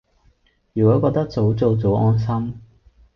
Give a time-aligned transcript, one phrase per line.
[0.73, 2.59] 如果覺得早做早安心